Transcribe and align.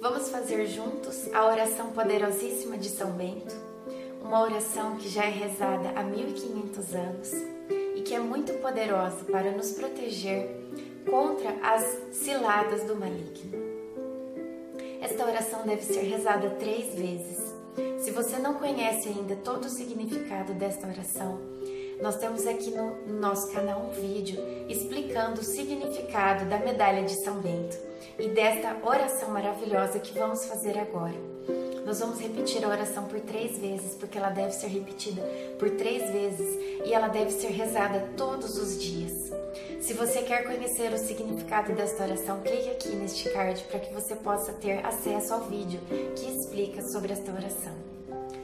Vamos 0.00 0.28
fazer 0.28 0.64
juntos 0.66 1.28
a 1.34 1.44
oração 1.44 1.90
poderosíssima 1.90 2.78
de 2.78 2.88
São 2.88 3.10
Bento, 3.10 3.52
uma 4.22 4.42
oração 4.42 4.96
que 4.96 5.08
já 5.08 5.24
é 5.24 5.30
rezada 5.30 5.90
há 5.96 6.04
1500 6.04 6.94
anos 6.94 7.32
e 7.96 8.02
que 8.02 8.14
é 8.14 8.20
muito 8.20 8.52
poderosa 8.62 9.24
para 9.24 9.50
nos 9.50 9.72
proteger 9.72 10.48
contra 11.10 11.50
as 11.62 11.82
ciladas 12.12 12.84
do 12.84 12.94
maligno. 12.94 13.58
Esta 15.00 15.26
oração 15.26 15.66
deve 15.66 15.82
ser 15.82 16.02
rezada 16.02 16.50
três 16.50 16.94
vezes. 16.94 17.52
Se 17.98 18.12
você 18.12 18.38
não 18.38 18.54
conhece 18.54 19.08
ainda 19.08 19.34
todo 19.34 19.64
o 19.64 19.70
significado 19.70 20.52
desta 20.54 20.86
oração, 20.86 21.40
nós 22.00 22.16
temos 22.16 22.46
aqui 22.46 22.70
no 22.70 23.18
nosso 23.18 23.50
canal 23.52 23.80
um 23.80 23.90
vídeo 23.90 24.40
explicando 24.68 25.40
o 25.40 25.44
significado 25.44 26.44
da 26.44 26.58
medalha 26.58 27.02
de 27.02 27.22
São 27.24 27.40
Bento 27.40 27.76
e 28.18 28.28
desta 28.28 28.76
oração 28.82 29.30
maravilhosa 29.30 29.98
que 29.98 30.16
vamos 30.16 30.44
fazer 30.46 30.78
agora. 30.78 31.14
Nós 31.84 32.00
vamos 32.00 32.20
repetir 32.20 32.62
a 32.64 32.68
oração 32.68 33.04
por 33.04 33.18
três 33.20 33.58
vezes, 33.58 33.94
porque 33.94 34.18
ela 34.18 34.28
deve 34.28 34.52
ser 34.52 34.66
repetida 34.66 35.22
por 35.58 35.70
três 35.70 36.10
vezes 36.12 36.82
e 36.84 36.92
ela 36.92 37.08
deve 37.08 37.30
ser 37.30 37.48
rezada 37.48 38.06
todos 38.14 38.58
os 38.58 38.78
dias. 38.78 39.32
Se 39.80 39.94
você 39.94 40.20
quer 40.22 40.44
conhecer 40.44 40.92
o 40.92 40.98
significado 40.98 41.72
desta 41.72 42.04
oração, 42.04 42.40
clique 42.42 42.70
aqui 42.70 42.88
neste 42.90 43.30
card 43.30 43.64
para 43.64 43.80
que 43.80 43.94
você 43.94 44.14
possa 44.16 44.52
ter 44.52 44.84
acesso 44.84 45.32
ao 45.32 45.40
vídeo 45.44 45.80
que 46.14 46.30
explica 46.30 46.82
sobre 46.88 47.12
esta 47.12 47.32
oração. 47.32 47.72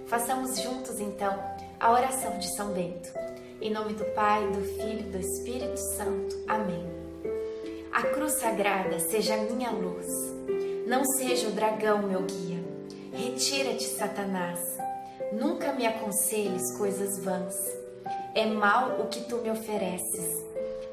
Façamos 0.07 0.59
juntos 0.61 0.99
então 0.99 1.39
a 1.79 1.93
oração 1.93 2.39
de 2.39 2.55
São 2.57 2.73
Bento. 2.73 3.13
Em 3.61 3.71
nome 3.71 3.95
do 3.95 4.05
Pai, 4.15 4.47
do 4.51 4.61
Filho 4.61 5.01
e 5.01 5.11
do 5.11 5.19
Espírito 5.19 5.77
Santo. 5.77 6.37
Amém. 6.47 6.85
A 7.93 8.03
cruz 8.03 8.33
sagrada 8.33 8.99
seja 8.99 9.37
minha 9.37 9.71
luz, 9.71 10.07
não 10.87 11.05
seja 11.05 11.49
o 11.49 11.53
dragão 11.53 12.03
meu 12.03 12.23
guia. 12.23 12.63
Retira-te, 13.13 13.85
Satanás. 13.85 14.61
Nunca 15.33 15.73
me 15.73 15.87
aconselhes 15.87 16.73
coisas 16.77 17.19
vãs. 17.19 17.55
É 18.35 18.45
mal 18.45 19.01
o 19.01 19.07
que 19.07 19.21
tu 19.23 19.37
me 19.37 19.51
ofereces. 19.51 20.45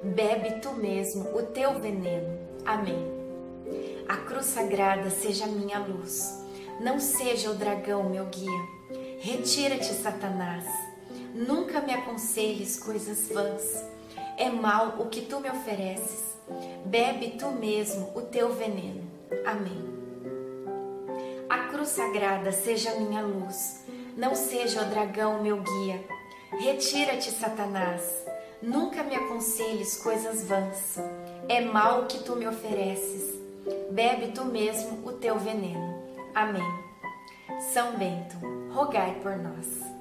Bebe 0.03 0.61
tu 0.61 0.73
mesmo 0.73 1.35
o 1.35 1.43
teu 1.43 1.79
veneno. 1.79 2.39
Amém. 2.65 3.11
A 4.07 4.17
cruz 4.17 4.45
sagrada 4.45 5.09
seja 5.09 5.47
minha 5.47 5.79
luz, 5.79 6.45
não 6.79 6.99
seja 6.99 7.49
o 7.49 7.55
dragão 7.55 8.09
meu 8.09 8.25
guia. 8.25 8.81
Retira-te, 9.19 9.93
Satanás. 9.93 10.90
Nunca 11.33 11.81
me 11.81 11.93
aconselhes 11.93 12.77
coisas 12.77 13.29
vãs. 13.29 13.85
É 14.37 14.49
mal 14.49 14.95
o 14.99 15.07
que 15.07 15.21
tu 15.21 15.39
me 15.39 15.49
ofereces. 15.49 16.35
Bebe 16.85 17.37
tu 17.37 17.47
mesmo 17.51 18.11
o 18.15 18.21
teu 18.21 18.53
veneno. 18.53 19.09
Amém. 19.45 19.81
A 21.49 21.69
cruz 21.69 21.89
sagrada 21.89 22.51
seja 22.51 22.95
minha 22.95 23.21
luz, 23.21 23.85
não 24.17 24.35
seja 24.35 24.81
o 24.81 24.89
dragão 24.89 25.41
meu 25.41 25.61
guia. 25.61 26.03
Retira-te, 26.59 27.31
Satanás. 27.31 28.25
Nunca 28.61 29.03
me 29.03 29.15
aconselhes 29.15 29.97
coisas 29.97 30.43
vãs. 30.43 30.97
É 31.47 31.61
mal 31.61 32.01
o 32.01 32.05
que 32.07 32.19
tu 32.19 32.35
me 32.35 32.47
ofereces. 32.47 33.39
Bebe 33.89 34.33
tu 34.33 34.45
mesmo 34.45 35.07
o 35.07 35.13
teu 35.13 35.39
veneno. 35.39 36.01
Amém. 36.35 36.63
São 37.73 37.97
Bento, 37.97 38.37
rogai 38.73 39.19
por 39.21 39.37
nós. 39.37 40.00